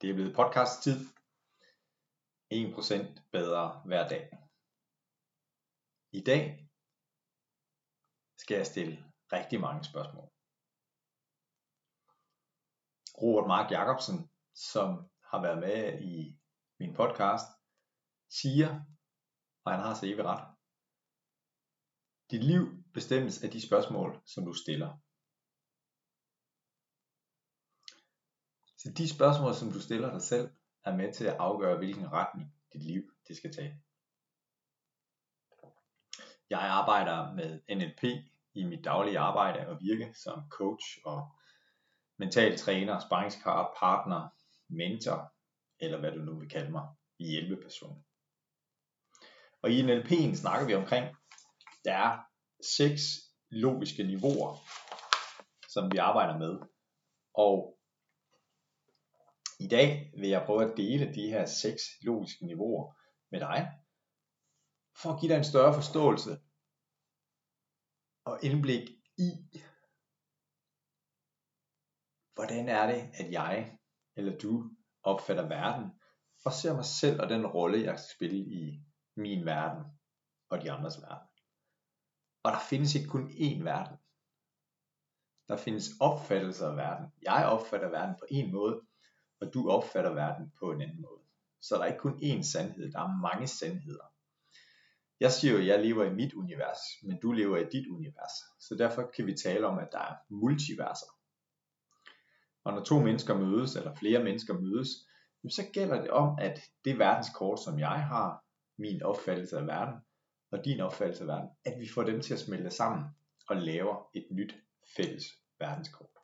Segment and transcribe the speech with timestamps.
[0.00, 0.98] Det er blevet podcast tid.
[2.52, 4.24] 1% bedre hver dag.
[6.18, 6.42] I dag
[8.42, 8.96] skal jeg stille
[9.36, 10.28] rigtig mange spørgsmål.
[13.22, 14.18] Robert Mark Jacobsen,
[14.72, 14.88] som
[15.30, 15.80] har været med
[16.14, 16.16] i
[16.80, 17.48] min podcast,
[18.40, 18.70] siger,
[19.64, 20.44] og han har så evig ret,
[22.32, 22.62] dit liv
[22.96, 24.90] bestemmes af de spørgsmål, som du stiller.
[28.82, 30.50] Så de spørgsmål, som du stiller dig selv,
[30.84, 33.82] er med til at afgøre, hvilken retning dit liv det skal tage.
[36.50, 38.04] Jeg arbejder med NLP
[38.54, 41.32] i mit daglige arbejde og virke som coach og
[42.18, 44.28] mental træner, sparringskar, partner,
[44.68, 45.32] mentor,
[45.80, 48.04] eller hvad du nu vil kalde mig, i hjælpeperson.
[49.62, 51.16] Og i NLP'en snakker vi omkring,
[51.84, 52.18] der er
[52.76, 53.02] seks
[53.50, 54.56] logiske niveauer,
[55.68, 56.58] som vi arbejder med.
[57.34, 57.79] Og
[59.60, 62.94] i dag vil jeg prøve at dele de her seks logiske niveauer
[63.30, 63.60] med dig,
[65.02, 66.30] for at give dig en større forståelse
[68.24, 69.30] og indblik i,
[72.34, 73.78] hvordan er det, at jeg
[74.16, 74.70] eller du
[75.02, 75.90] opfatter verden,
[76.44, 78.84] og ser mig selv og den rolle, jeg skal spille i
[79.16, 79.84] min verden
[80.50, 81.28] og de andres verden.
[82.42, 83.96] Og der findes ikke kun én verden.
[85.48, 87.06] Der findes opfattelser af verden.
[87.22, 88.89] Jeg opfatter verden på en måde,
[89.40, 91.20] og du opfatter verden på en anden måde.
[91.60, 94.04] Så der er ikke kun én sandhed, der er mange sandheder.
[95.20, 98.32] Jeg siger jo, at jeg lever i mit univers, men du lever i dit univers.
[98.60, 101.06] Så derfor kan vi tale om, at der er multiverser.
[102.64, 104.88] Og når to mennesker mødes, eller flere mennesker mødes,
[105.48, 108.44] så gælder det om, at det verdenskort, som jeg har,
[108.78, 109.94] min opfattelse af verden,
[110.50, 113.04] og din opfattelse af verden, at vi får dem til at smelte sammen
[113.48, 114.54] og laver et nyt
[114.96, 115.24] fælles
[115.58, 116.19] verdenskort.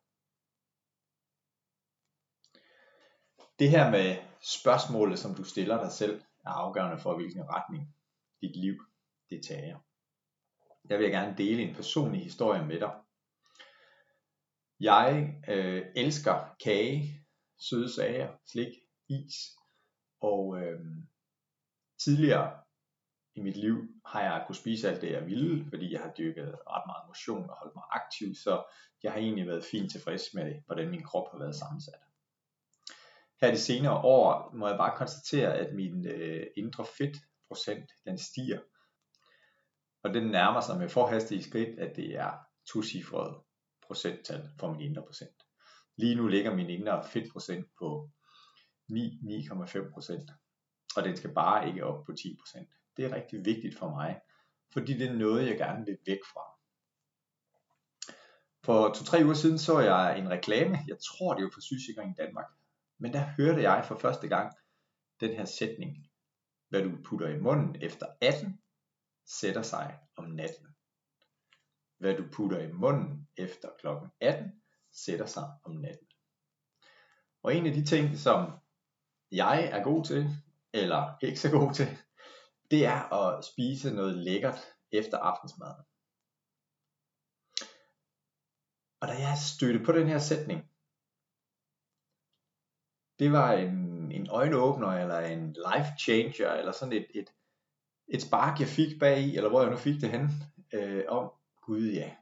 [3.59, 7.95] Det her med spørgsmålet, som du stiller dig selv, er afgørende for, hvilken retning
[8.41, 8.83] dit liv
[9.31, 9.79] det tager.
[10.89, 12.93] Jeg vil gerne dele en personlig historie med dig.
[14.81, 17.27] Jeg øh, elsker kage,
[17.59, 18.69] søde sager, slik,
[19.09, 19.35] is,
[20.21, 20.81] og øh,
[21.99, 22.59] tidligere
[23.35, 26.59] i mit liv har jeg kunne spise alt det jeg ville, fordi jeg har dyrket
[26.67, 28.65] ret meget motion og holdt mig aktiv, så
[29.03, 32.06] jeg har egentlig været fint tilfreds med, hvordan min krop har været sammensat.
[33.41, 38.61] Her de senere år må jeg bare konstatere, at min øh, indre fedtprocent den stiger.
[40.03, 42.33] Og den nærmer sig med forhastige skridt, at det er
[42.73, 43.35] tocifrede
[43.87, 45.43] procenttal for min indre procent.
[45.97, 48.11] Lige nu ligger min indre fedtprocent på
[48.91, 52.93] 9,5%, og den skal bare ikke op på 10%.
[52.97, 54.21] Det er rigtig vigtigt for mig,
[54.73, 56.45] fordi det er noget, jeg gerne vil væk fra.
[58.65, 62.47] For to-tre uger siden så jeg en reklame, jeg tror det var for Sygesikring Danmark,
[62.99, 64.57] men der hørte jeg for første gang
[65.21, 66.07] den her sætning.
[66.69, 68.61] Hvad du putter i munden efter 18,
[69.27, 70.67] sætter sig om natten.
[71.99, 74.63] Hvad du putter i munden efter klokken 18,
[74.93, 76.07] sætter sig om natten.
[77.43, 78.53] Og en af de ting, som
[79.31, 80.29] jeg er god til,
[80.73, 81.99] eller ikke så god til,
[82.71, 84.59] det er at spise noget lækkert
[84.93, 85.85] efter aftensmaden.
[89.01, 90.71] Og da jeg stødte på den her sætning,
[93.19, 97.33] det var en, en øjenåbner, eller en life changer, eller sådan et, et,
[98.09, 100.29] et spark, jeg fik bag i, eller hvor jeg nu fik det hen,
[100.73, 101.33] øh, om,
[101.63, 102.17] gud ja,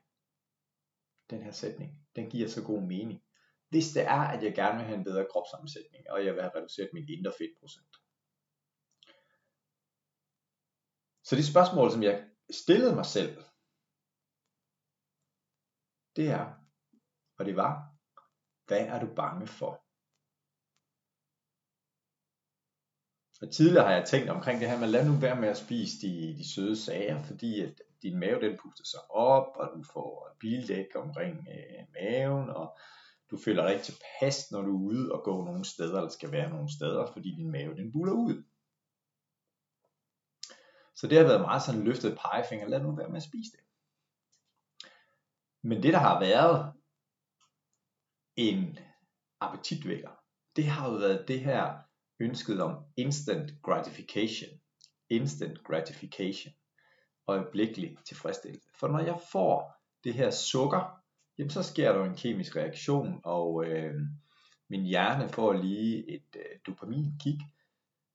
[1.31, 3.22] den her sætning, den giver så god mening.
[3.69, 6.54] Hvis det er, at jeg gerne vil have en bedre kropssammensætning, og jeg vil have
[6.56, 7.97] reduceret min indre fedtprocent.
[11.25, 13.44] Så det spørgsmål, som jeg stillede mig selv,
[16.16, 16.53] det er,
[17.38, 17.94] og det var,
[18.66, 19.84] hvad er du bange for?
[23.43, 26.06] Og tidligere har jeg tænkt omkring det her med, lad nu være med at spise
[26.06, 30.36] de, de søde sager, fordi at din mave den puster sig op, og du får
[30.41, 32.78] bildæk omkring øh, maven, og
[33.31, 36.33] du føler dig ikke tilpas, når du er ude og går nogle steder, eller skal
[36.33, 38.45] være nogle steder, fordi din mave den buller ud.
[40.95, 43.60] Så det har været meget sådan løftet pegefinger, lad nu være med at spise det.
[45.63, 46.72] Men det der har været
[48.36, 48.78] en
[49.41, 50.10] appetitvækker,
[50.57, 51.84] det har jo været det her
[52.21, 54.51] ønsket om instant gratification.
[55.11, 56.53] Instant gratification.
[57.28, 58.69] Øjeblikkelig tilfredsstillelse.
[58.81, 59.75] For når jeg får
[60.05, 61.03] det her sukker,
[61.39, 63.95] jamen så sker der en kemisk reaktion, og øh,
[64.71, 67.41] min hjerne får lige et øh, dopaminkick,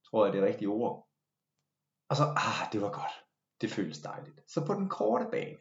[0.10, 1.10] tror jeg det er det rigtige ord,
[2.10, 3.16] og så, ah, det var godt.
[3.62, 4.40] Det føles dejligt.
[4.48, 5.58] Så på den korte bane.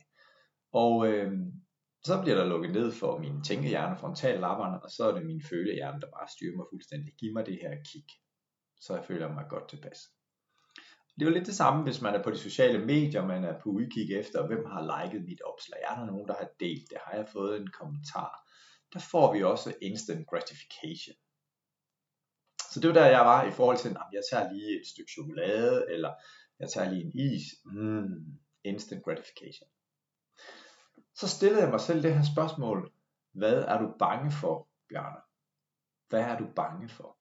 [0.72, 1.32] Og øh,
[2.04, 6.00] så bliver der lukket ned for min tænkehjerne, frontallapperne, og så er det min følehjerne,
[6.00, 7.14] der bare styrer mig fuldstændig.
[7.14, 8.08] Giv mig det her kick,
[8.80, 9.98] så jeg føler mig godt tilpas.
[11.14, 13.60] Det er jo lidt det samme, hvis man er på de sociale medier, man er
[13.60, 15.80] på udkig efter, hvem har liket mit opslag.
[15.88, 16.98] Er der nogen, der har delt det?
[17.06, 18.48] Har jeg fået en kommentar?
[18.92, 21.16] Der får vi også instant gratification.
[22.70, 25.12] Så det var der, jeg var i forhold til, at jeg tager lige et stykke
[25.12, 26.14] chokolade, eller
[26.58, 27.42] jeg tager lige en is.
[27.64, 29.68] Mm, instant gratification.
[31.14, 32.92] Så stillede jeg mig selv det her spørgsmål.
[33.32, 35.20] Hvad er du bange for, Bjarne?
[36.08, 37.17] Hvad er du bange for?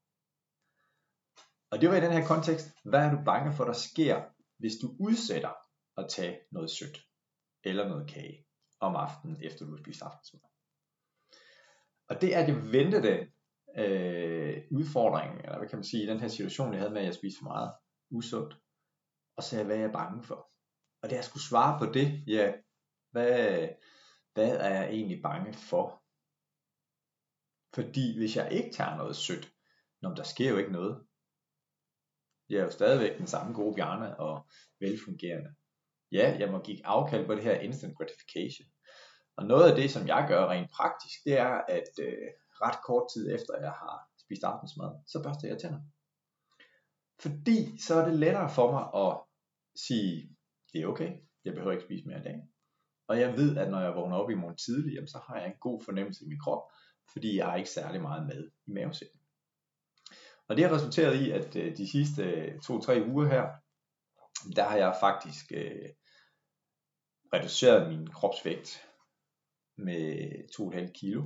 [1.72, 4.24] Og det var i den her kontekst, hvad er du bange for, der sker,
[4.58, 5.54] hvis du udsætter
[5.98, 6.98] at tage noget sødt
[7.64, 8.46] eller noget kage
[8.80, 10.42] om aftenen, efter du har spist aftensmad.
[12.10, 13.28] Og det er det ventede
[13.78, 17.06] øh, udfordring, eller hvad kan man sige, i den her situation, jeg havde med, at
[17.06, 17.74] jeg spiste for meget
[18.12, 18.58] usundt,
[19.38, 20.52] og sagde, hvad er jeg bange for?
[21.02, 22.54] Og det jeg skulle svare på det, ja,
[23.12, 23.70] hvad,
[24.34, 26.04] hvad er jeg egentlig bange for?
[27.74, 29.54] Fordi hvis jeg ikke tager noget sødt,
[30.02, 31.06] når der sker jo ikke noget.
[32.50, 34.48] Jeg er jo stadigvæk den samme gode bjarne og
[34.80, 35.50] velfungerende.
[36.12, 38.68] Ja, jeg må give afkald på det her instant gratification.
[39.38, 42.28] Og noget af det, som jeg gør rent praktisk, det er, at øh,
[42.62, 45.82] ret kort tid efter jeg har spist aftensmad, så børster jeg tænder.
[47.20, 49.12] Fordi så er det lettere for mig at
[49.88, 50.36] sige,
[50.74, 51.12] det er okay,
[51.46, 52.40] jeg behøver ikke spise mere i dag.
[53.08, 55.48] Og jeg ved, at når jeg vågner op i morgen tidlig, jamen, så har jeg
[55.48, 56.64] en god fornemmelse i min krop,
[57.14, 59.20] fordi jeg har ikke særlig meget mad i mavesækken.
[60.50, 63.48] Og det har resulteret i, at øh, de sidste 2-3 øh, uger her,
[64.56, 65.90] der har jeg faktisk øh,
[67.34, 68.88] reduceret min kropsvægt
[69.78, 71.24] med 2,5 kilo.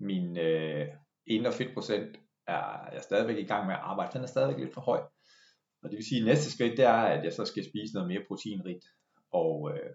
[0.00, 0.88] Min øh,
[1.26, 4.12] indre fedtprocent er jeg stadigvæk i gang med at arbejde.
[4.12, 5.00] Den er stadigvæk lidt for høj.
[5.82, 8.08] Og det vil sige, at næste skridt det er, at jeg så skal spise noget
[8.08, 8.84] mere proteinrigt.
[9.30, 9.90] Og øh,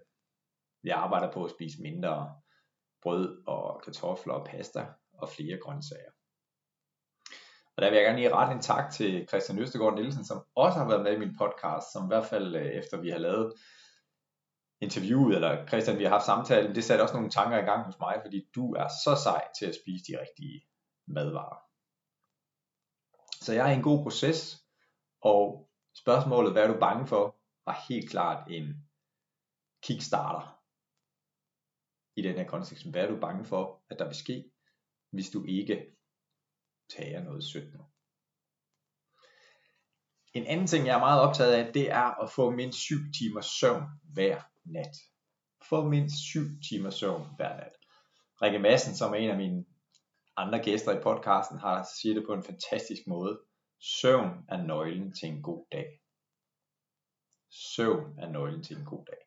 [0.84, 2.34] jeg arbejder på at spise mindre
[3.02, 6.10] brød og kartofler og pasta og flere grøntsager.
[7.80, 10.78] Og der vil jeg gerne lige rette en tak til Christian Østegård Nielsen, som også
[10.78, 13.52] har været med i min podcast, som i hvert fald øh, efter vi har lavet
[14.80, 17.98] interviewet, eller Christian, vi har haft samtalen, det satte også nogle tanker i gang hos
[18.00, 20.62] mig, fordi du er så sej til at spise de rigtige
[21.06, 21.58] madvarer.
[23.44, 24.64] Så jeg er i en god proces,
[25.22, 25.70] og
[26.02, 27.36] spørgsmålet, hvad er du bange for,
[27.66, 28.66] var helt klart en
[29.82, 30.60] kickstarter
[32.16, 32.90] i den her kontekst.
[32.90, 34.44] Hvad er du bange for, at der vil ske,
[35.12, 35.99] hvis du ikke
[36.96, 37.80] tager noget sødt nu?
[40.34, 43.40] En anden ting, jeg er meget optaget af, det er at få mindst 7 timer
[43.40, 44.96] søvn hver nat.
[45.68, 47.72] Få mindst 7 timer søvn hver nat.
[48.42, 49.64] Rikke Madsen, som er en af mine
[50.36, 53.40] andre gæster i podcasten, har siger det på en fantastisk måde.
[53.80, 56.00] Søvn er nøglen til en god dag.
[57.50, 59.18] Søvn er nøglen til en god dag.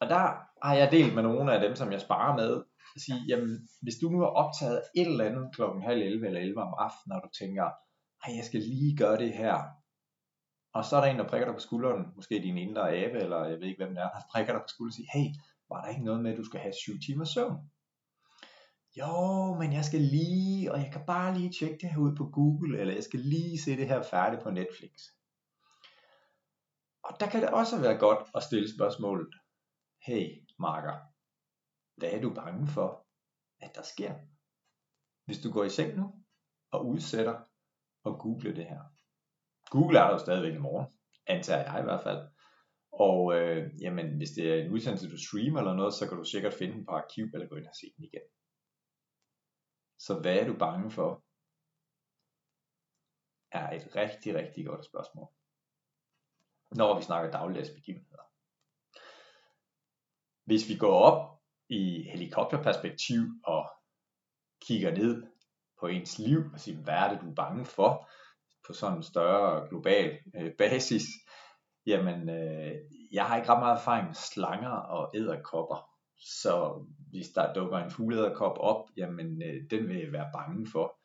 [0.00, 0.18] Og der
[0.66, 2.64] har jeg delt med nogle af dem, som jeg sparer med,
[3.00, 6.62] sige, jamen, hvis du nu er optaget et eller andet klokken halv 11 eller 11
[6.62, 7.64] om aftenen, og du tænker,
[8.24, 9.56] ej, jeg skal lige gøre det her,
[10.74, 13.44] og så er der en, der prikker dig på skulderen, måske din indre abe, eller
[13.44, 15.26] jeg ved ikke, hvem det er, der prikker dig på skulderen og siger, hey,
[15.68, 17.56] var der ikke noget med, at du skal have 7 timer søvn?
[19.00, 22.24] Jo, men jeg skal lige, og jeg kan bare lige tjekke det her ud på
[22.24, 24.92] Google, eller jeg skal lige se det her færdigt på Netflix.
[27.04, 29.28] Og der kan det også være godt at stille spørgsmålet,
[30.06, 30.96] hey marker,
[31.96, 33.06] hvad er du bange for,
[33.60, 34.14] at der sker?
[35.24, 36.24] Hvis du går i seng nu,
[36.70, 37.44] og udsætter
[38.04, 38.82] og google det her.
[39.70, 40.86] Google er der jo stadigvæk i morgen,
[41.26, 42.28] antager jeg i hvert fald.
[42.92, 46.24] Og øh, jamen, hvis det er en udsendelse, du streamer eller noget, så kan du
[46.24, 48.26] sikkert finde den på arkiv, eller gå ind og se den igen.
[49.98, 51.24] Så hvad er du bange for?
[53.52, 55.28] Er et rigtig, rigtig godt spørgsmål.
[56.70, 58.22] Når vi snakker dagligdags begivenheder.
[60.44, 61.35] Hvis vi går op
[61.68, 63.70] i helikopterperspektiv og
[64.62, 65.26] kigger ned
[65.80, 68.08] på ens liv og siger, hvad er det du er bange for
[68.66, 71.04] på sådan en større global øh, basis,
[71.86, 72.74] jamen øh,
[73.12, 77.90] jeg har ikke ret meget erfaring med slanger og æderkopper, så hvis der dukker en
[77.90, 80.98] fugleæderkop op, jamen øh, den vil jeg være bange for.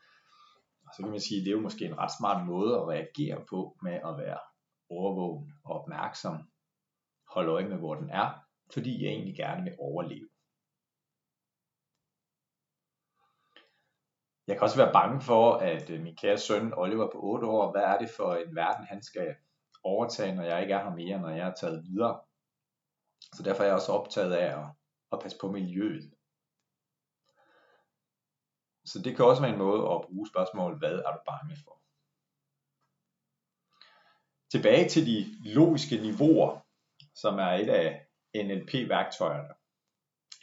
[0.87, 2.87] Og så kan man sige, at det er jo måske en ret smart måde at
[2.87, 4.39] reagere på med at være
[4.89, 6.37] overvågen og opmærksom,
[7.27, 8.29] holde øje med, hvor den er,
[8.73, 10.27] fordi jeg egentlig gerne vil overleve.
[14.51, 17.71] Jeg kan også være bange for, at øh, min kære søn Oliver på 8 år,
[17.71, 19.35] hvad er det for en verden, han skal
[19.83, 22.21] overtage, når jeg ikke er her mere, når jeg er taget videre.
[23.35, 24.65] Så derfor er jeg også optaget af at,
[25.11, 26.11] at passe på miljøet.
[28.85, 31.81] Så det kan også være en måde at bruge spørgsmålet, hvad er du bange for?
[34.51, 36.59] Tilbage til de logiske niveauer,
[37.15, 39.53] som er et af NLP-værktøjerne.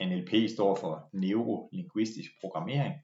[0.01, 2.95] NLP står for Neurolinguistisk Programmering,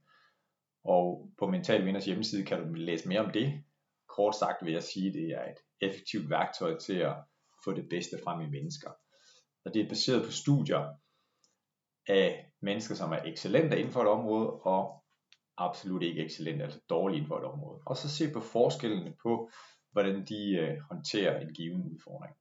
[0.84, 3.64] og på Mental Vinders hjemmeside kan du læse mere om det.
[4.08, 7.16] Kort sagt vil jeg sige, at det er et effektivt værktøj til at
[7.64, 8.90] få det bedste frem i mennesker.
[9.64, 10.88] Og det er baseret på studier
[12.08, 15.04] af mennesker, som er excellente inden for et område, og
[15.56, 17.80] absolut ikke excellente, altså dårlige inden for et område.
[17.86, 19.50] Og så se på forskellene på,
[19.92, 22.34] hvordan de øh, håndterer en given udfordring.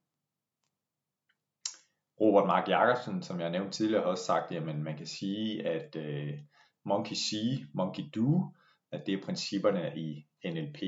[2.22, 5.96] Robert Mark Jacobsen, som jeg nævnte tidligere, har også sagt, at man kan sige, at
[5.96, 6.40] øh,
[6.84, 8.54] monkey see, monkey do,
[8.92, 10.82] at det er principperne i NLP.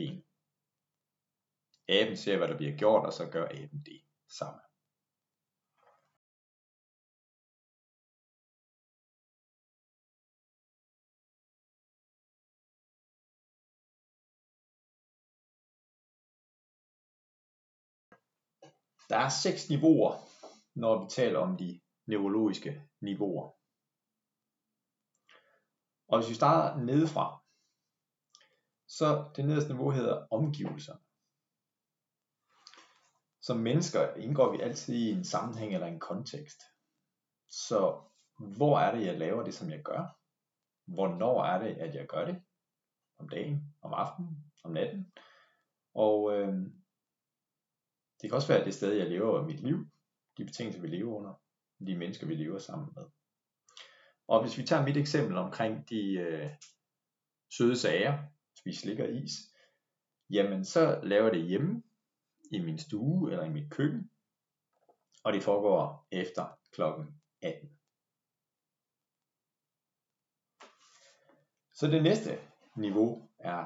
[1.89, 4.59] Aben ser, hvad der bliver gjort, og så gør aben det samme.
[19.09, 20.13] Der er seks niveauer,
[20.75, 23.54] når vi taler om de neurologiske niveauer.
[26.07, 27.41] Og hvis vi starter nedefra,
[28.87, 30.95] så det nederste niveau hedder omgivelser.
[33.41, 36.61] Som mennesker indgår vi altid i en sammenhæng eller en kontekst.
[37.49, 38.01] Så
[38.37, 40.17] hvor er det, jeg laver det, som jeg gør?
[40.85, 42.43] Hvornår er det, at jeg gør det?
[43.17, 45.13] Om dagen, om aftenen, om natten.
[45.93, 46.53] Og øh,
[48.21, 49.87] det kan også være det sted, jeg lever mit liv.
[50.37, 51.33] De betingelser, vi lever under.
[51.87, 53.03] De mennesker, vi lever sammen med.
[54.27, 56.49] Og hvis vi tager mit eksempel omkring de øh,
[57.57, 58.17] søde sager,
[58.63, 59.31] vi slikker is,
[60.29, 61.83] jamen så laver det hjemme,
[62.51, 64.11] i min stue eller i mit køkken,
[65.23, 67.69] og det foregår efter klokken 18.
[71.73, 72.39] Så det næste
[72.75, 73.65] niveau er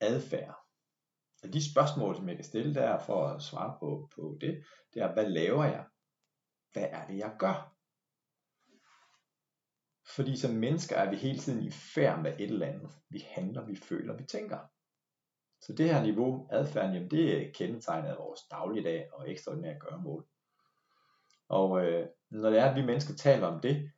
[0.00, 0.54] adfærd.
[1.42, 5.02] Og de spørgsmål, som jeg kan stille der for at svare på, på det, det
[5.02, 5.86] er, hvad laver jeg?
[6.72, 7.71] Hvad er det, jeg gør?
[10.06, 12.90] Fordi som mennesker er vi hele tiden i færd med et eller andet.
[13.10, 14.58] Vi handler, vi føler, vi tænker.
[15.60, 20.26] Så det her niveau, adfærden, jamen det er kendetegnet af vores dagligdag og ekstraordinære gøremål.
[21.48, 23.90] Og øh, når det er, at vi mennesker taler om det,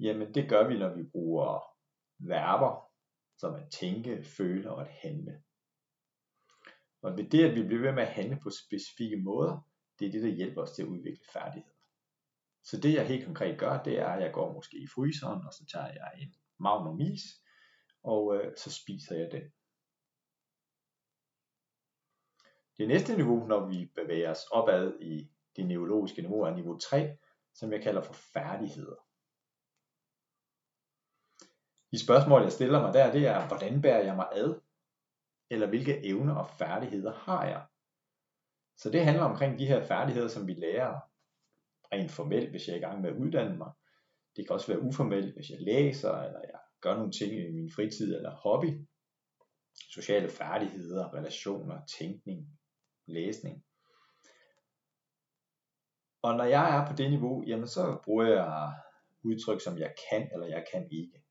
[0.00, 1.62] jamen det gør vi, når vi bruger
[2.18, 2.90] verber,
[3.36, 5.42] som at tænke, føle og at handle.
[7.02, 9.68] Og ved det, at vi bliver ved med at handle på specifikke måder,
[9.98, 11.77] det er det, der hjælper os til at udvikle færdigheder.
[12.70, 15.52] Så det jeg helt konkret gør, det er, at jeg går måske i fryseren, og
[15.52, 17.22] så tager jeg en magnum is,
[18.02, 19.42] og øh, så spiser jeg den.
[22.78, 27.16] Det næste niveau, når vi bevæger os opad i det neurologiske niveau, er niveau 3,
[27.54, 28.96] som jeg kalder for færdigheder.
[31.92, 34.60] De spørgsmål, jeg stiller mig der, det er, hvordan bærer jeg mig ad?
[35.50, 37.66] Eller hvilke evner og færdigheder har jeg?
[38.76, 41.00] Så det handler omkring de her færdigheder, som vi lærer
[41.92, 43.72] rent formelt, hvis jeg er i gang med at uddanne mig.
[44.36, 47.70] Det kan også være uformelt, hvis jeg læser, eller jeg gør nogle ting i min
[47.76, 48.86] fritid eller hobby.
[49.90, 52.58] Sociale færdigheder, relationer, tænkning,
[53.06, 53.64] læsning.
[56.22, 58.72] Og når jeg er på det niveau, jamen så bruger jeg
[59.24, 61.22] udtryk som jeg kan eller jeg kan ikke.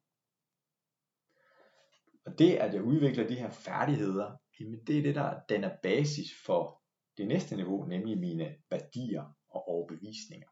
[2.25, 5.77] Og det at jeg udvikler de her færdigheder, jamen det er det der den er
[5.83, 6.81] basis for
[7.17, 10.49] det næste niveau, nemlig mine værdier og overbevisninger.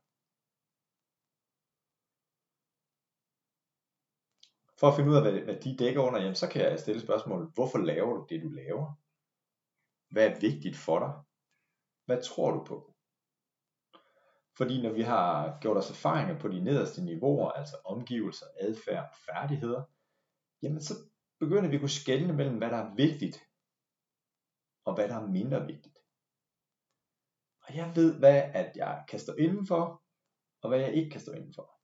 [4.79, 7.01] For at finde ud af, hvad, hvad de dækker under, jamen, så kan jeg stille
[7.01, 8.85] spørgsmålet, hvorfor laver du det, du laver?
[10.13, 11.13] Hvad er vigtigt for dig?
[12.05, 12.95] Hvad tror du på?
[14.57, 19.15] Fordi når vi har gjort os erfaringer på de nederste niveauer, altså omgivelser, adfærd og
[19.27, 19.83] færdigheder,
[20.61, 20.93] jamen så
[21.39, 23.37] begynder vi at kunne skelne mellem, hvad der er vigtigt,
[24.85, 25.97] og hvad der er mindre vigtigt.
[27.67, 30.03] Og jeg ved, hvad at jeg kan stå indenfor,
[30.61, 31.75] og hvad jeg ikke kan stå indenfor.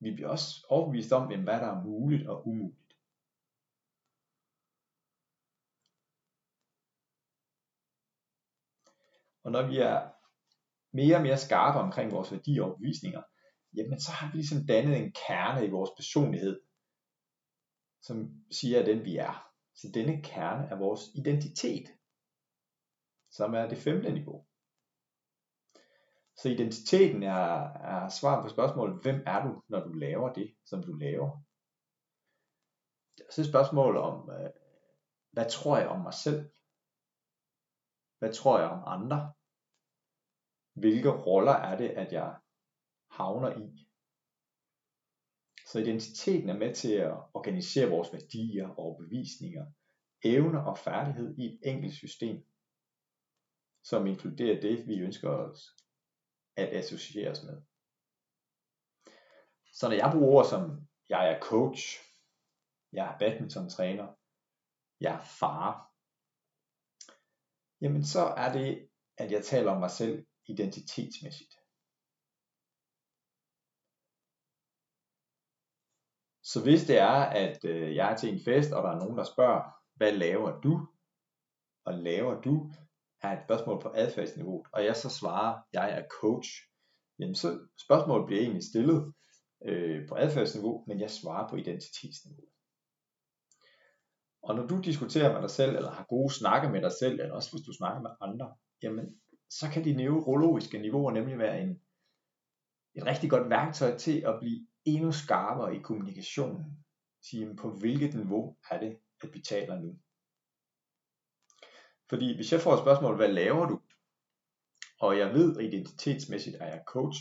[0.00, 2.96] Vi bliver også overbevist om, hvad der er muligt og umuligt.
[9.44, 10.10] Og når vi er
[10.96, 13.22] mere og mere skarpe omkring vores værdier og overbevisninger,
[13.76, 16.60] jamen så har vi ligesom dannet en kerne i vores personlighed,
[18.02, 19.50] som siger, at den vi er.
[19.74, 21.88] Så denne kerne er vores identitet,
[23.30, 24.46] som er det femte niveau.
[26.36, 30.82] Så identiteten er, er svar på spørgsmålet, hvem er du, når du laver det, som
[30.82, 31.30] du laver?
[33.16, 34.50] Det er spørgsmålet spørgsmål om, øh,
[35.32, 36.50] hvad tror jeg om mig selv?
[38.18, 39.32] Hvad tror jeg om andre?
[40.72, 42.38] Hvilke roller er det, at jeg
[43.10, 43.88] havner i?
[45.66, 49.66] Så identiteten er med til at organisere vores værdier og bevisninger,
[50.24, 52.46] evner og færdighed i et enkelt system,
[53.84, 55.60] som inkluderer det, vi ønsker os
[56.56, 57.62] at associeres med.
[59.72, 61.82] Så når jeg bruger ord som, jeg er coach,
[62.92, 64.08] jeg er badminton-træner,
[65.00, 65.92] jeg er far,
[67.80, 71.54] jamen så er det, at jeg taler om mig selv identitetsmæssigt.
[76.42, 79.18] Så hvis det er, at øh, jeg er til en fest, og der er nogen,
[79.18, 79.62] der spørger,
[79.94, 80.88] hvad laver du?
[81.84, 82.72] Og laver du
[83.24, 86.48] har et spørgsmål på adfærdsniveau, og jeg så svarer, jeg er coach,
[87.18, 87.48] jamen så
[87.84, 89.12] spørgsmålet bliver egentlig stillet
[89.64, 92.44] øh, på adfærdsniveau, men jeg svarer på identitetsniveau.
[94.42, 97.34] Og når du diskuterer med dig selv, eller har gode snakke med dig selv, eller
[97.34, 101.70] også hvis du snakker med andre, jamen så kan de neurologiske niveauer nemlig være en,
[102.94, 106.84] et rigtig godt værktøj til at blive endnu skarpere i kommunikationen.
[107.22, 109.98] Sige, på hvilket niveau er det, at vi taler nu.
[112.08, 113.80] Fordi hvis jeg får et spørgsmål, hvad laver du?
[115.00, 117.18] Og jeg ved identitetsmæssigt, at jeg er coach,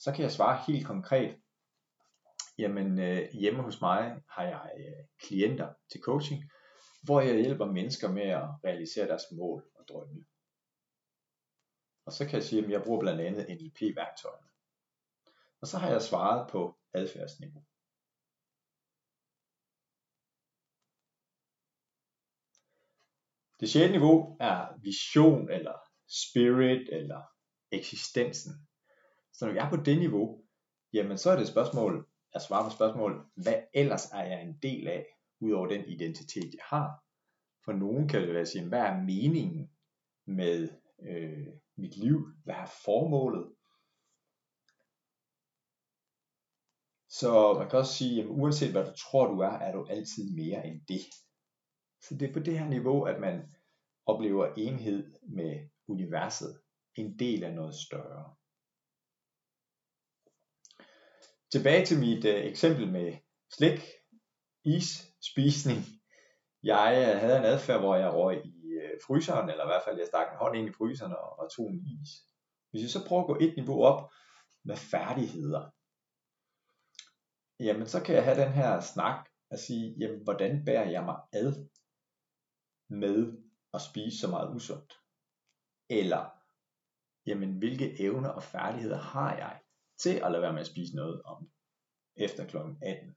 [0.00, 1.36] så kan jeg svare helt konkret,
[2.58, 6.44] jamen øh, hjemme hos mig har jeg øh, klienter til coaching,
[7.02, 10.24] hvor jeg hjælper mennesker med at realisere deres mål og drømme.
[12.06, 14.48] Og så kan jeg sige, at jeg bruger blandt andet NLP-værktøjerne.
[15.60, 17.64] Og så har jeg svaret på adfærdsniveau.
[23.62, 25.74] Det sjette niveau er vision eller
[26.08, 27.22] spirit eller
[27.72, 28.52] eksistensen.
[29.32, 30.44] Så når jeg er på det niveau,
[30.92, 34.58] jamen så er det et spørgsmål, at svare på spørgsmål, hvad ellers er jeg en
[34.62, 35.06] del af,
[35.40, 37.04] udover den identitet jeg har.
[37.64, 39.70] For nogen kan det være at sige, hvad er meningen
[40.26, 40.68] med
[41.08, 42.26] øh, mit liv?
[42.44, 43.54] Hvad er formålet?
[47.08, 50.34] Så man kan også sige, at uanset hvad du tror du er, er du altid
[50.36, 51.04] mere end det.
[52.02, 53.54] Så det er på det her niveau, at man
[54.06, 56.60] oplever enhed med universet,
[56.94, 58.34] en del af noget større.
[61.52, 63.16] Tilbage til mit øh, eksempel med
[63.50, 63.80] slik,
[64.64, 64.88] is,
[65.32, 65.78] spisning.
[66.62, 69.98] Jeg øh, havde en adfærd, hvor jeg røg i øh, fryseren, eller i hvert fald
[69.98, 72.10] jeg stak en hånd ind i fryseren og, og tog en is.
[72.70, 74.12] Hvis jeg så prøver at gå et niveau op
[74.64, 75.70] med færdigheder,
[77.60, 81.16] jamen så kan jeg have den her snak og sige, jamen hvordan bærer jeg mig
[81.32, 81.68] ad
[82.92, 83.38] med
[83.74, 84.92] at spise så meget usundt?
[85.90, 86.24] Eller,
[87.26, 89.60] jamen hvilke evner og færdigheder har jeg
[89.98, 91.50] til at lade være med at spise noget om
[92.16, 92.56] efter kl.
[92.56, 93.16] 18?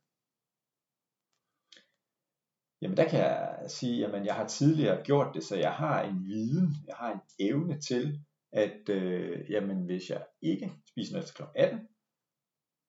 [2.82, 6.26] Jamen der kan jeg sige, jamen jeg har tidligere gjort det, så jeg har en
[6.26, 8.20] viden, jeg har en evne til,
[8.52, 11.52] at øh, jamen hvis jeg ikke spiser noget efter kl.
[11.56, 11.88] 18,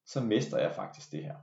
[0.07, 1.37] så mister jeg faktisk det her.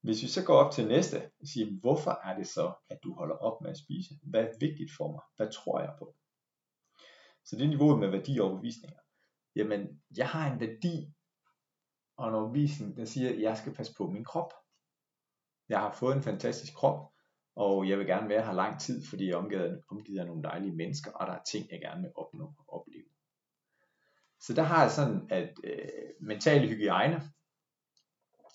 [0.00, 3.14] Hvis vi så går op til næste, og siger, hvorfor er det så, at du
[3.14, 4.14] holder op med at spise?
[4.22, 5.22] Hvad er vigtigt for mig?
[5.36, 6.14] Hvad tror jeg på?
[7.44, 8.98] Så det er niveauet med værdi og overbevisninger.
[9.56, 11.14] Jamen, jeg har en værdi
[12.16, 14.52] og en overbevisning, der siger, at jeg skal passe på min krop.
[15.68, 17.12] Jeg har fået en fantastisk krop,
[17.56, 20.42] og jeg vil gerne være her lang tid, fordi jeg er omgivet, omgivet af nogle
[20.42, 23.04] dejlige mennesker, og der er ting, jeg gerne vil opnå og opleve.
[24.40, 25.88] Så der har jeg sådan, at øh,
[26.20, 27.22] mental hygiejne,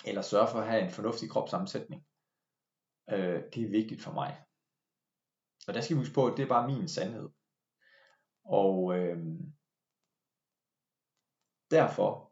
[0.05, 2.05] eller sørge for at have en fornuftig kropssammensætning.
[3.09, 4.41] Øh, det er vigtigt for mig.
[5.67, 7.29] Og der skal vi huske på, at det er bare min sandhed.
[8.45, 9.17] Og øh,
[11.71, 12.31] derfor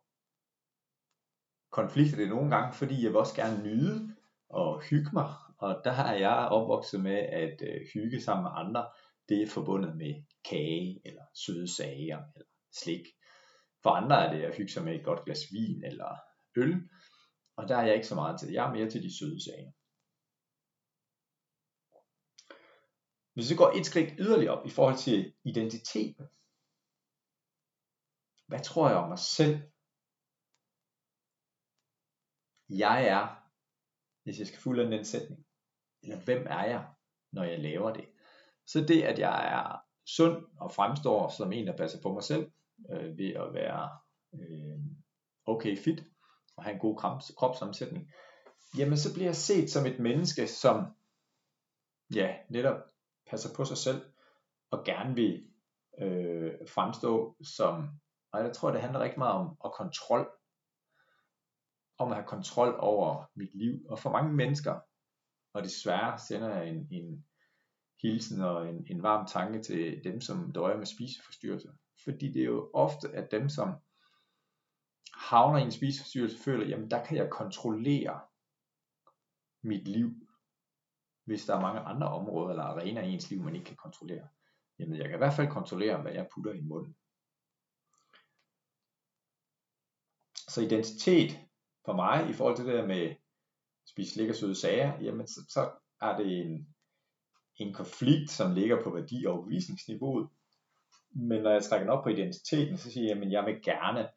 [1.71, 4.15] konflikter det nogle gange, fordi jeg vil også gerne nyde
[4.49, 5.33] og hygge mig.
[5.57, 8.89] Og der har jeg opvokset med, at øh, hygge sammen med andre,
[9.29, 12.47] det er forbundet med kage, eller søde sager, eller
[12.81, 13.05] slik.
[13.83, 16.17] For andre er det at hygge sig med et godt glas vin eller
[16.55, 16.89] øl.
[17.55, 18.51] Og der er jeg ikke så meget til.
[18.51, 19.71] Jeg er mere til de søde sager.
[23.33, 26.25] Hvis vi går et skridt yderligere op i forhold til identiteten.
[28.47, 29.55] Hvad tror jeg om mig selv?
[32.69, 33.23] Jeg er,
[34.23, 35.45] hvis jeg skal fuldende den sætning.
[36.03, 36.93] Eller hvem er jeg,
[37.31, 38.05] når jeg laver det?
[38.65, 42.51] Så det, at jeg er sund og fremstår som en, der passer på mig selv,
[42.91, 43.99] øh, ved at være
[44.33, 44.79] øh,
[45.45, 46.03] okay fit,
[46.57, 46.95] og have en god
[47.37, 48.11] kropsomsætning.
[48.77, 50.85] jamen så bliver jeg set som et menneske, som
[52.15, 52.77] ja, netop
[53.29, 54.01] passer på sig selv,
[54.71, 55.47] og gerne vil
[55.99, 57.89] øh, fremstå som,
[58.31, 60.31] og jeg tror det handler rigtig meget om, at kontrol,
[61.97, 64.79] om at have kontrol over mit liv, og for mange mennesker,
[65.53, 67.25] og desværre sender jeg en, en
[68.01, 71.71] hilsen og en, en varm tanke til dem, som døjer med spiseforstyrrelser,
[72.03, 73.73] fordi det er jo ofte at dem, som
[75.33, 78.21] havner i en spiseforstyrrelse, føler, jamen der kan jeg kontrollere
[79.61, 80.09] mit liv,
[81.25, 84.27] hvis der er mange andre områder eller arenaer i ens liv, man ikke kan kontrollere.
[84.79, 86.95] Jamen jeg kan i hvert fald kontrollere, hvad jeg putter i munden.
[90.47, 91.39] Så identitet
[91.85, 93.15] for mig i forhold til det der med
[93.85, 96.75] spise slik og søde sager, jamen så, så er det en,
[97.55, 100.29] en konflikt, som ligger på værdi- og overbevisningsniveauet.
[101.11, 104.09] Men når jeg trækker den op på identiteten, så siger jeg, at jeg vil gerne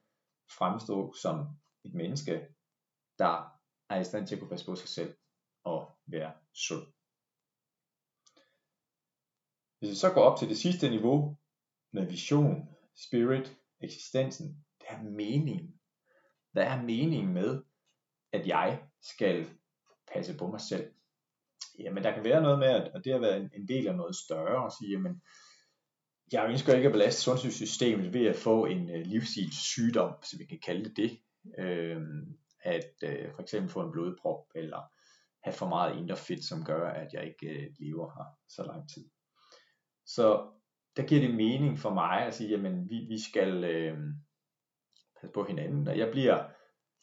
[0.50, 1.46] fremstå som
[1.84, 2.48] et menneske,
[3.18, 5.16] der er i stand til at kunne passe på sig selv
[5.64, 6.86] og være sund.
[9.78, 11.36] Hvis vi så går op til det sidste niveau
[11.92, 15.80] med vision, spirit, eksistensen, det er meningen.
[16.52, 17.62] Hvad er meningen med,
[18.32, 19.50] at jeg skal
[20.12, 20.94] passe på mig selv?
[21.78, 24.64] Jamen der kan være noget med, at det har været en del af noget større,
[24.64, 25.22] og sige, jamen
[26.32, 30.58] jeg ønsker ikke at belaste sundhedssystemet ved at få en øh, livsstilssygdom, så vi kan
[30.66, 31.18] kalde det det.
[31.58, 32.02] Øh,
[32.62, 34.82] at øh, for eksempel få en blodprop, eller
[35.44, 38.88] have for meget indre fedt, som gør, at jeg ikke øh, lever her så lang
[38.88, 39.04] tid.
[40.06, 40.50] Så
[40.96, 43.98] der giver det mening for mig at sige, jamen vi, vi skal øh,
[45.20, 46.44] passe på hinanden, og jeg bliver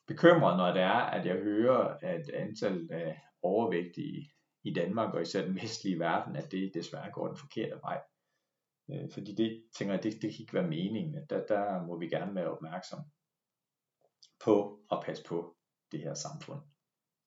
[0.08, 4.32] bekymret, når det er, at jeg hører, at antallet af overvægtige
[4.64, 8.02] i Danmark, og især den vestlige verden, at det desværre går den forkerte vej.
[8.92, 11.28] Øh, fordi det, tænker jeg, det, det kan ikke være meningen.
[11.30, 13.00] Der, der må vi gerne være opmærksom
[14.44, 15.58] på at passe på
[15.92, 16.62] det her samfund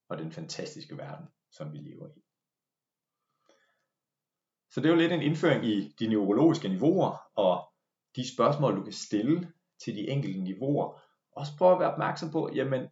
[0.08, 2.20] og den fantastiske verden, som vi lever i.
[4.70, 7.72] Så det er jo lidt en indføring i de neurologiske niveauer og
[8.16, 9.52] de spørgsmål, du kan stille
[9.84, 11.00] til de enkelte niveauer.
[11.32, 12.88] Også prøv at være opmærksom på, jamen,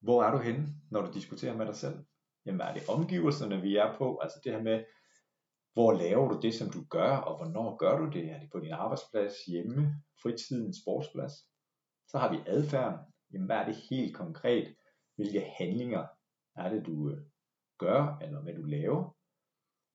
[0.00, 2.04] hvor er du henne, når du diskuterer med dig selv?
[2.46, 4.18] Jamen, er det omgivelserne, vi er på?
[4.18, 4.84] Altså det her med,
[5.72, 8.30] hvor laver du det, som du gør, og hvornår gør du det?
[8.30, 11.32] Er det på din arbejdsplads, hjemme, fritiden, sportsplads?
[12.08, 12.98] Så har vi adfærden.
[13.32, 14.76] Jamen, hvad er det helt konkret?
[15.16, 16.06] Hvilke handlinger
[16.56, 17.18] er det, du øh,
[17.78, 19.16] gør, eller hvad du laver?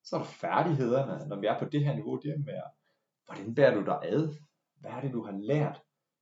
[0.04, 2.62] Så er der færdighederne, når vi er på det her niveau, det er med,
[3.26, 4.36] hvordan bærer du dig ad?
[4.80, 5.82] Hvad er det, du har lært?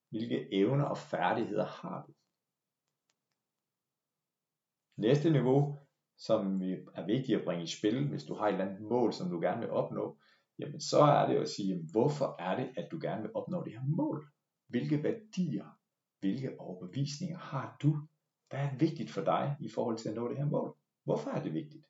[0.10, 2.12] Hvilke evner og færdigheder har du?
[5.02, 5.80] Næste niveau,
[6.18, 6.62] som
[6.96, 9.40] er vigtige at bringe i spil, hvis du har et eller andet mål, som du
[9.40, 10.18] gerne vil opnå,
[10.60, 13.74] jamen så er det at sige, hvorfor er det, at du gerne vil opnå det
[13.74, 14.28] her mål?
[14.68, 15.66] Hvilke værdier,
[16.20, 18.08] hvilke overbevisninger har du?
[18.52, 20.78] der er vigtigt for dig i forhold til at nå det her mål?
[21.04, 21.86] Hvorfor er det vigtigt?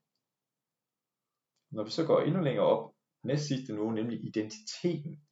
[1.72, 5.24] Når vi så går endnu længere op, næst sidste nu, nemlig identiteten,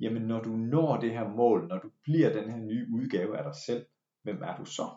[0.00, 3.44] jamen når du når det her mål, når du bliver den her nye udgave af
[3.44, 3.86] dig selv,
[4.22, 4.88] hvem er du så?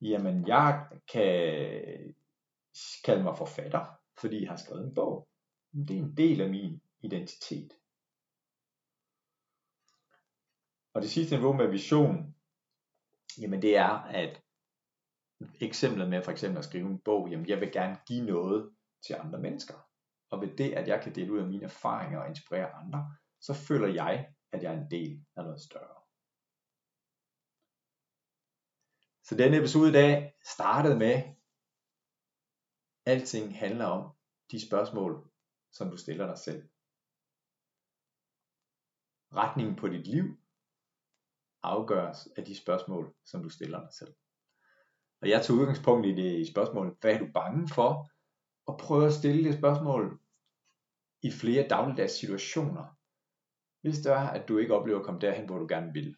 [0.00, 2.14] Jamen jeg kan
[3.04, 3.86] kalde mig forfatter,
[4.20, 5.28] fordi jeg har skrevet en bog.
[5.72, 7.72] Det er en del af min identitet.
[10.94, 12.34] Og det sidste niveau med vision,
[13.40, 14.42] jamen det er, at
[15.60, 18.70] eksemplet med for eksempel at skrive en bog, jamen jeg vil gerne give noget
[19.06, 19.74] til andre mennesker.
[20.30, 23.54] Og ved det, at jeg kan dele ud af mine erfaringer og inspirere andre, så
[23.54, 25.99] føler jeg, at jeg er en del af noget større.
[29.30, 31.22] Så denne episode i dag startede med,
[33.06, 34.12] alting handler om
[34.50, 35.30] de spørgsmål,
[35.72, 36.62] som du stiller dig selv.
[39.34, 40.24] Retningen på dit liv
[41.62, 44.14] afgøres af de spørgsmål, som du stiller dig selv.
[45.22, 48.10] Og jeg tog udgangspunkt i det spørgsmål, hvad er du bange for?
[48.66, 50.20] Og prøver at stille det spørgsmål
[51.22, 52.98] i flere dagligdags situationer.
[53.80, 56.16] Hvis det er, at du ikke oplever at komme derhen, hvor du gerne vil.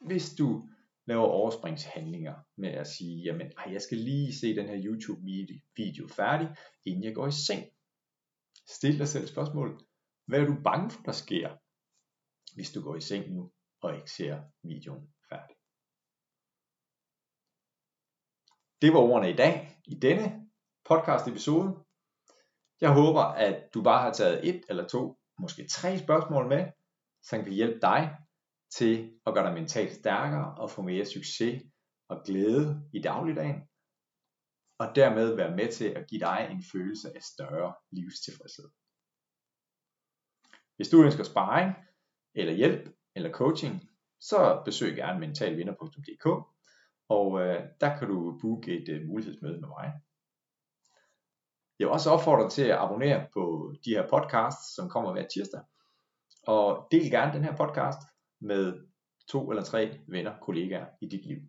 [0.00, 0.68] Hvis du
[1.08, 5.22] laver overspringshandlinger med at sige, jamen ej, jeg skal lige se den her YouTube
[5.76, 6.48] video færdig,
[6.84, 7.64] inden jeg går i seng.
[8.68, 9.80] Stil dig selv spørgsmål,
[10.26, 11.48] hvad er du bange for, der sker,
[12.54, 15.56] hvis du går i seng nu og ikke ser videoen færdig?
[18.82, 19.54] Det var ordene i dag,
[19.86, 20.26] i denne
[20.88, 21.68] podcast episode.
[22.80, 26.66] Jeg håber, at du bare har taget et eller to, måske tre spørgsmål med,
[27.22, 28.16] som kan hjælpe dig
[28.70, 31.62] til at gøre dig mentalt stærkere og få mere succes
[32.08, 33.62] og glæde i dagligdagen,
[34.78, 38.68] og dermed være med til at give dig en følelse af større livstilfredshed.
[40.76, 41.74] Hvis du ønsker sparring,
[42.34, 46.26] eller hjælp, eller coaching, så besøg gerne mentalvinder.dk,
[47.08, 49.92] og øh, der kan du booke et øh, mulighedsmøde med mig.
[51.78, 55.26] Jeg vil også opfordre dig til at abonnere på de her podcasts, som kommer hver
[55.28, 55.60] tirsdag.
[56.46, 57.98] Og del gerne den her podcast
[58.40, 58.88] med
[59.28, 61.40] to eller tre venner, kollegaer i dit liv.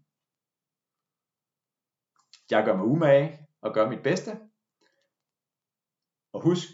[2.49, 4.31] Jeg gør mig umage og gør mit bedste.
[6.33, 6.69] Og husk,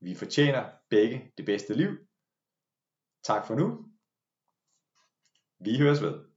[0.00, 1.90] vi fortjener begge det bedste liv.
[3.22, 3.66] Tak for nu.
[5.64, 6.30] Vi høres ved.